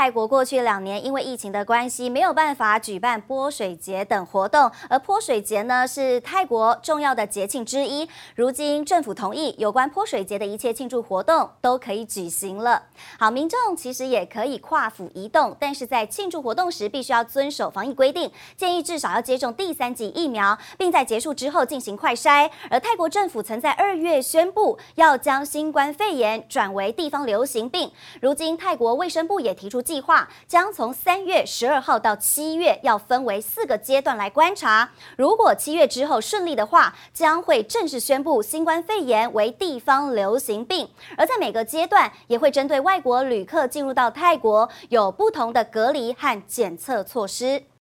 [0.00, 8.08] 泰国过去两年因为疫情的关系，没有办法举办泼水节等活动，而泼水节呢是泰国重要的节庆之一。
[8.34, 12.84] 如今政府同意，有关泼水节的一切庆祝活动都可以举行了。
[13.18, 22.50] 好，民众其实也可以跨府移动，但是在庆祝活动时必须要遵守防疫规定，建议至少要接种第三剂疫苗，并在结束之后进行快筛。
[22.70, 29.84] 而泰国政府曾在二月宣布要将新冠肺炎转为地方流行病，如今泰国卫生部也提出。
[29.90, 34.88] 计划将从三月十二号到七月，要分为四个阶段来观察。
[35.16, 40.88] 如果七月之后顺利的话，将会正式宣布新冠肺炎为地方流行病。
[41.16, 47.64] 而在每个阶段，也会针对外国旅客进入到泰国，有不同的隔离和检测措施。